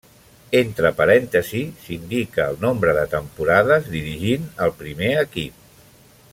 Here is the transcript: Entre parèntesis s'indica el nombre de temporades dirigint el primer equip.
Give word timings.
Entre 0.59 0.89
parèntesis 1.01 1.83
s'indica 1.83 2.47
el 2.53 2.57
nombre 2.65 2.97
de 3.01 3.05
temporades 3.13 3.93
dirigint 3.99 4.51
el 4.67 4.77
primer 4.83 5.15
equip. 5.29 5.65